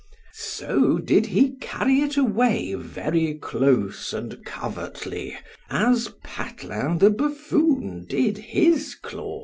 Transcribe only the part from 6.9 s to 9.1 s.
the buffoon did his